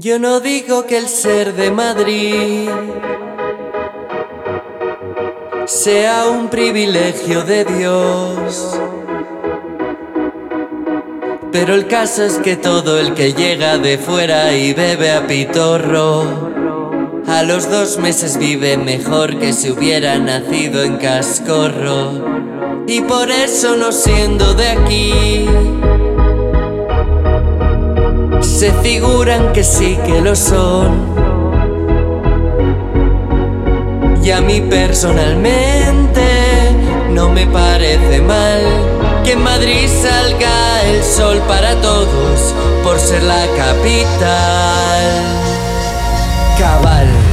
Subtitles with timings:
[0.00, 2.70] Yo no digo que el ser de Madrid
[5.66, 8.78] sea un privilegio de Dios.
[11.50, 16.52] Pero el caso es que todo el que llega de fuera y bebe a pitorro,
[17.26, 22.84] a los dos meses vive mejor que si hubiera nacido en cascorro.
[22.86, 25.46] Y por eso no siendo de aquí,
[28.58, 31.14] se figuran que sí que lo son.
[34.20, 36.26] Y a mí personalmente
[37.12, 38.60] no me parece mal
[39.24, 45.04] que en Madrid salga el sol para todos por ser la capital.
[46.58, 47.27] Cabal.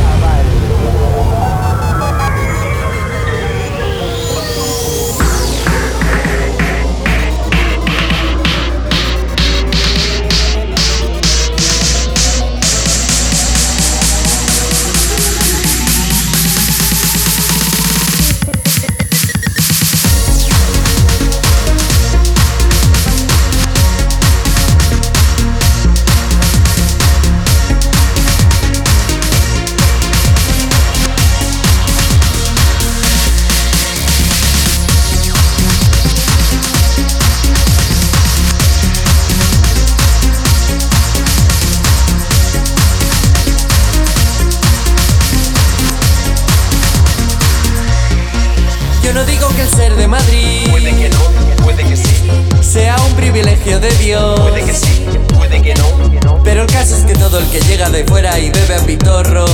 [49.15, 52.29] No digo que el ser de Madrid Puede que no, puede que sí,
[52.61, 54.37] sea un privilegio de Dios.
[54.41, 56.43] puede que sí, puede que no.
[56.43, 59.45] Pero el caso es que todo el que llega de fuera y bebe a pitorro,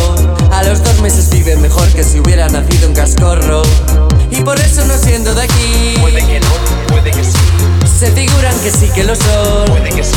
[0.51, 3.61] a los dos meses vive mejor que si hubiera nacido en cascorro.
[4.31, 6.47] Y por eso no siendo de aquí, Puede que no,
[6.87, 7.37] puede que sí,
[7.99, 9.65] se figuran que sí que lo son.
[9.67, 10.15] puede que sí,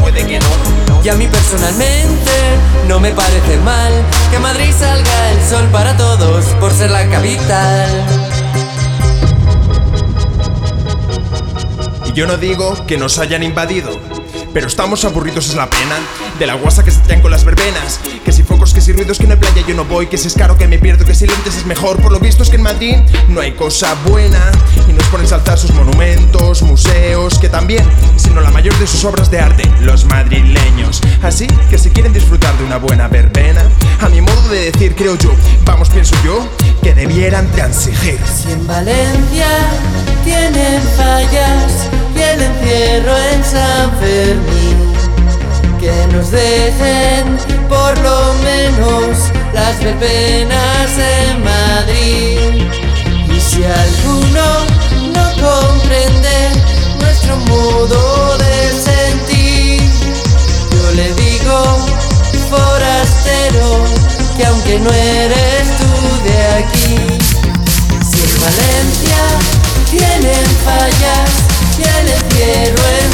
[0.00, 1.02] puede que no.
[1.04, 2.32] Y a mí personalmente
[2.88, 3.92] no me parece mal
[4.30, 8.25] que Madrid salga el sol para todos por ser la capital.
[12.16, 13.90] Yo no digo que nos hayan invadido,
[14.54, 15.96] pero estamos aburridos es la pena
[16.38, 18.00] de la guasa que se traen con las verbenas.
[18.24, 20.28] Que si focos, que si ruidos, que en la playa yo no voy, que si
[20.28, 22.00] es caro que me pierdo, que si lentes es mejor.
[22.00, 22.96] Por lo visto es que en Madrid
[23.28, 24.50] no hay cosa buena
[24.88, 27.84] y nos ponen saltar sus monumentos, museos, que también,
[28.16, 31.02] sino la mayor de sus obras de arte, los madrileños.
[31.22, 33.62] Así que si quieren disfrutar de una buena verbena,
[34.00, 35.32] a mi modo de decir creo yo,
[35.66, 36.48] vamos pienso yo,
[36.82, 38.18] que debieran transigir.
[38.24, 39.48] Si en Valencia
[40.24, 44.94] tienen fallas limpie el encierro en San Fermín.
[45.78, 47.38] Que nos dejen
[47.68, 49.16] por lo menos
[49.52, 52.66] las verbenas en Madrid.
[53.34, 54.64] Y si alguno
[55.14, 56.50] no comprende
[57.00, 59.82] nuestro modo de sentir,
[60.72, 61.86] yo le digo,
[62.50, 63.84] forastero,
[64.36, 67.18] que aunque no eres tú de aquí,
[68.10, 69.20] si en Valencia
[69.90, 71.25] tienen falla
[72.36, 73.05] quiero